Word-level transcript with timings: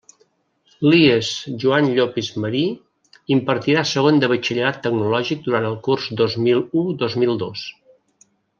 L'IES 0.85 1.27
Joan 1.63 1.89
Llopis 1.97 2.29
Marí 2.45 2.63
impartirà 3.35 3.83
segon 3.91 4.17
de 4.25 4.31
Batxillerat 4.33 4.81
Tecnològic 4.87 5.45
durant 5.51 5.69
el 5.73 5.77
curs 5.89 6.09
dos 6.23 6.39
mil 6.49 6.65
u 6.83 6.87
dos 7.05 7.21
mil 7.25 7.39
dos. 7.45 7.69